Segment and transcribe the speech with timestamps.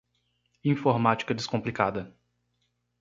[0.63, 2.11] Informática descomplicada